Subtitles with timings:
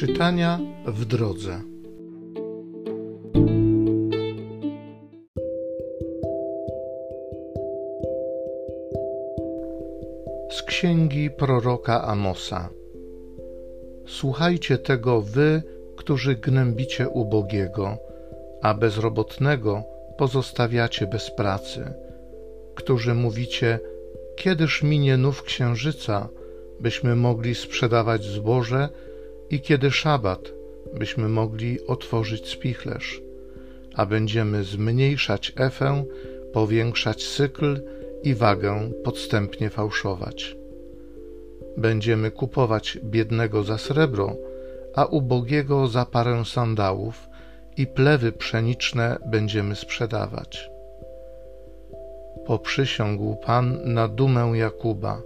[0.00, 1.60] Czytania w drodze.
[10.50, 12.68] Z księgi proroka Amosa.
[14.06, 15.62] Słuchajcie tego wy,
[15.96, 17.96] którzy gnębicie ubogiego,
[18.62, 19.82] a bezrobotnego
[20.18, 21.92] pozostawiacie bez pracy,
[22.74, 23.78] którzy mówicie,
[24.36, 26.28] kiedyż minie nów księżyca,
[26.80, 28.88] byśmy mogli sprzedawać zboże
[29.50, 30.52] i kiedy szabat,
[30.94, 33.22] byśmy mogli otworzyć spichlerz,
[33.94, 36.04] a będziemy zmniejszać efę,
[36.52, 37.80] powiększać cykl
[38.22, 40.56] i wagę podstępnie fałszować.
[41.76, 44.36] Będziemy kupować biednego za srebro,
[44.94, 47.28] a ubogiego za parę sandałów
[47.76, 50.70] i plewy pszeniczne będziemy sprzedawać.
[52.46, 55.22] Poprzysiągł Pan na dumę Jakuba.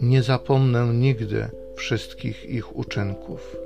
[0.00, 1.48] Nie zapomnę nigdy
[1.80, 3.56] wszystkich ich uczynków.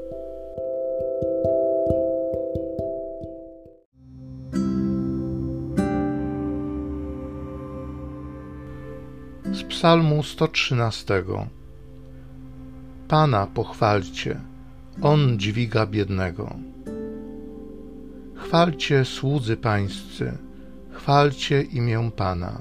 [9.52, 11.24] Z Psalmu 113
[13.08, 14.40] Pana pochwalcie,
[15.02, 16.56] On dźwiga biednego.
[18.34, 20.38] Chwalcie słudzy pańscy,
[20.90, 22.60] chwalcie imię Pana.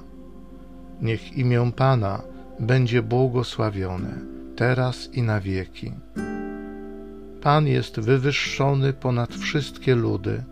[1.01, 2.21] Niech imię Pana
[2.59, 5.93] będzie błogosławione, teraz i na wieki.
[7.41, 10.43] Pan jest wywyższony ponad wszystkie ludy,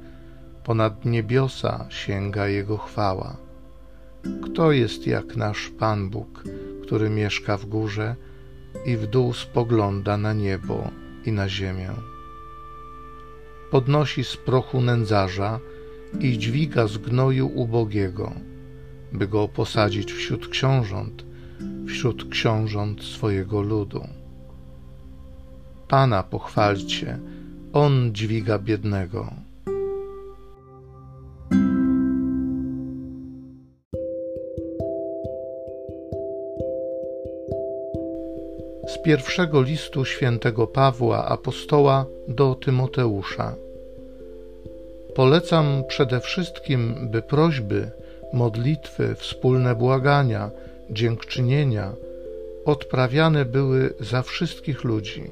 [0.63, 3.37] ponad niebiosa sięga Jego chwała.
[4.43, 6.43] Kto jest jak nasz Pan Bóg,
[6.83, 8.15] który mieszka w górze
[8.85, 10.91] i w dół spogląda na niebo
[11.25, 11.91] i na ziemię?
[13.71, 15.59] Podnosi z prochu nędzarza
[16.19, 18.33] i dźwiga z gnoju ubogiego,
[19.13, 21.25] by go posadzić wśród książąt,
[21.87, 24.07] wśród książąt swojego ludu.
[25.87, 27.19] Pana pochwalcie,
[27.73, 29.33] On dźwiga biednego.
[38.87, 43.55] Z pierwszego listu świętego Pawła apostoła do Tymoteusza.
[45.15, 47.91] Polecam przede wszystkim, by prośby,
[48.33, 50.51] modlitwy, wspólne błagania,
[50.91, 51.93] dziękczynienia
[52.65, 55.23] odprawiane były za wszystkich ludzi,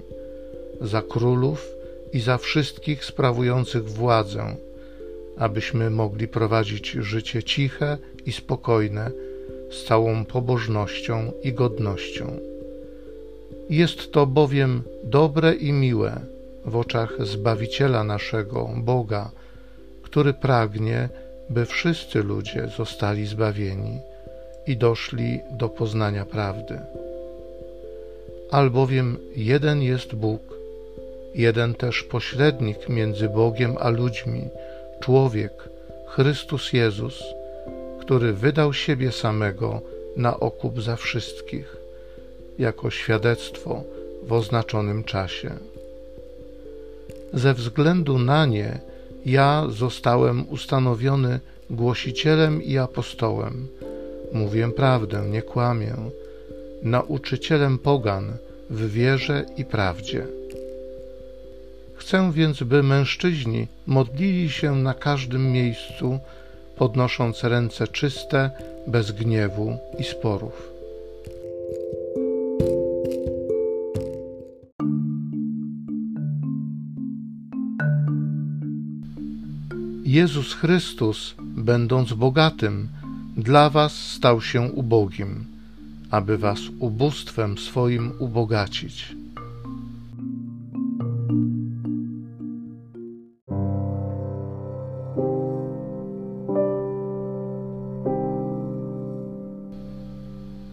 [0.82, 1.68] za królów
[2.14, 4.56] i za wszystkich sprawujących władzę,
[5.38, 9.12] abyśmy mogli prowadzić życie ciche i spokojne,
[9.72, 12.40] z całą pobożnością i godnością.
[13.70, 16.22] Jest to bowiem dobre i miłe
[16.66, 19.32] w oczach Zbawiciela naszego, Boga,
[20.02, 21.10] który pragnie,
[21.50, 24.00] by wszyscy ludzie zostali zbawieni
[24.68, 26.80] i doszli do poznania prawdy.
[28.52, 30.42] Albowiem jeden jest Bóg,
[31.36, 34.50] jeden też pośrednik między Bogiem a ludźmi,
[35.00, 35.52] człowiek,
[36.08, 37.24] Chrystus Jezus,
[38.00, 39.82] który wydał siebie samego
[40.16, 41.78] na okup za wszystkich,
[42.60, 43.84] jako świadectwo
[44.24, 45.52] w oznaczonym czasie.
[47.34, 48.80] Ze względu na nie
[49.26, 51.40] ja zostałem ustanowiony
[51.70, 53.68] głosicielem i apostołem.
[54.34, 55.96] Mówię prawdę, nie kłamię,
[56.84, 58.34] nauczycielem pogan
[58.70, 60.26] w wierze i prawdzie.
[61.96, 66.20] Chcę więc, by mężczyźni modlili się na każdym miejscu,
[66.78, 68.52] podnosząc ręce czyste,
[68.88, 70.70] bez gniewu i sporów.
[80.04, 82.90] Jezus Chrystus, będąc bogatym,
[83.44, 85.46] dla was stał się ubogim,
[86.12, 89.16] aby was ubóstwem swoim ubogacić.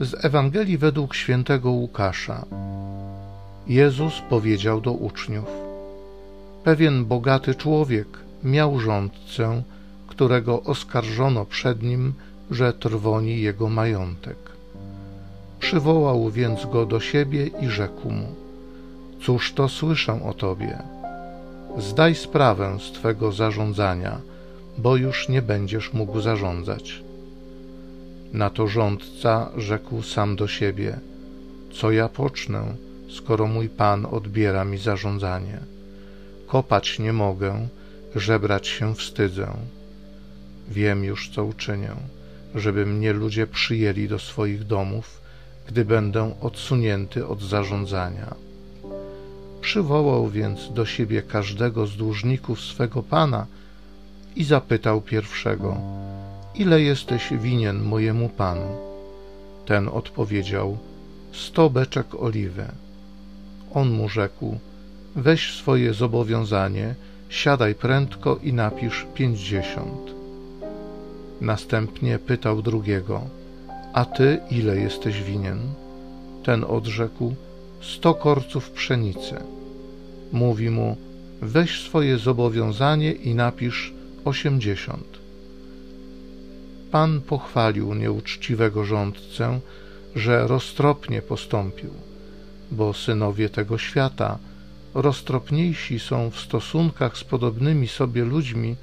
[0.01, 2.45] Z Ewangelii według świętego Łukasza.
[3.67, 5.47] Jezus powiedział do uczniów:
[6.65, 8.09] Pewien bogaty człowiek
[8.45, 9.63] miał rządcę,
[10.07, 12.13] którego oskarżono przed nim,
[12.51, 14.37] że trwoni jego majątek.
[15.61, 18.27] Przywołał więc go do siebie i rzekł mu:
[19.23, 20.79] Cóż to słyszę o tobie?
[21.79, 24.21] Zdaj sprawę z twego zarządzania,
[24.79, 27.03] bo już nie będziesz mógł zarządzać.
[28.33, 30.99] Na to rządca rzekł sam do siebie:
[31.73, 32.63] Co ja pocznę,
[33.09, 35.59] skoro mój pan odbiera mi zarządzanie?
[36.47, 37.69] Kopać nie mogę,
[38.15, 39.49] żebrać się wstydzę.
[40.69, 41.91] Wiem już, co uczynię,
[42.57, 45.21] żeby mnie ludzie przyjęli do swoich domów,
[45.69, 48.35] gdy będę odsunięty od zarządzania.
[49.61, 53.47] Przywołał więc do siebie każdego z dłużników swego pana
[54.37, 55.77] i zapytał pierwszego:
[56.55, 58.77] Ile jesteś winien mojemu panu?
[59.67, 60.79] Ten odpowiedział:
[61.33, 62.67] Sto beczek oliwy.
[63.75, 64.59] On mu rzekł:
[65.17, 66.95] Weź swoje zobowiązanie,
[67.29, 70.16] siadaj prędko i napisz pięćdziesiąt.
[71.41, 73.21] Następnie pytał drugiego:
[73.93, 75.61] A ty ile jesteś winien?
[76.45, 77.35] Ten odrzekł:
[77.81, 79.35] Sto korców pszenicy.
[80.33, 80.97] Mówi mu:
[81.43, 83.95] Weź swoje zobowiązanie i napisz
[84.25, 85.19] osiemdziesiąt.
[86.91, 89.61] Pan pochwalił nieuczciwego rządcę,
[90.17, 91.91] że roztropnie postąpił,
[92.71, 94.39] bo synowie tego świata
[94.95, 98.77] roztropniejsi są w stosunkach z podobnymi sobie ludźmi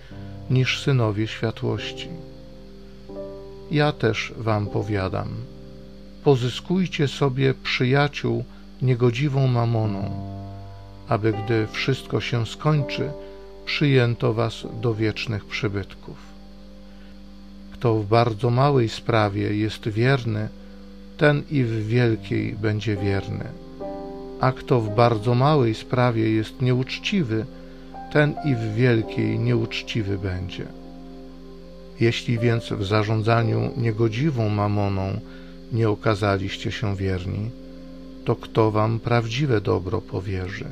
[0.50, 2.08] niż synowie światłości.
[3.72, 5.28] Ja też wam powiadam,
[6.24, 8.44] pozyskujcie sobie przyjaciół
[8.82, 10.12] niegodziwą mamoną,
[11.08, 13.10] aby gdy wszystko się skończy,
[13.66, 16.18] przyjęto was do wiecznych przybytków.
[17.72, 20.50] Kto w bardzo małej sprawie jest wierny,
[21.18, 23.46] ten i w wielkiej będzie wierny.
[24.42, 27.46] A kto w bardzo małej sprawie jest nieuczciwy,
[28.12, 30.83] ten i w wielkiej nieuczciwy będzie.
[32.04, 35.20] Jeśli więc w zarządzaniu niegodziwą mamoną
[35.72, 37.50] nie okazaliście się wierni,
[38.26, 40.66] to kto wam prawdziwe dobro powierzy?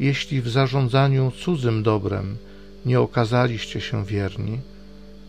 [0.00, 2.36] Jeśli w zarządzaniu cudzym dobrem
[2.86, 4.58] nie okazaliście się wierni,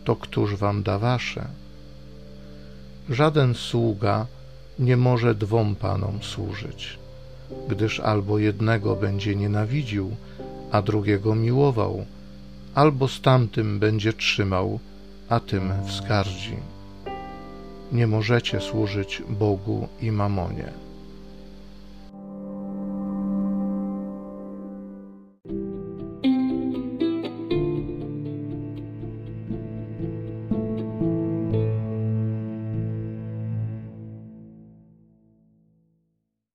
[0.04, 1.44] to któż wam da wasze?
[3.10, 4.26] Żaden sługa
[4.78, 6.98] nie może dwom panom służyć,
[7.68, 10.16] gdyż albo jednego będzie nienawidził,
[10.70, 12.06] a drugiego miłował,
[12.78, 14.78] albo z tamtym będzie trzymał,
[15.28, 16.56] a tym wskardzi.
[17.92, 20.72] Nie możecie służyć Bogu i mamonie.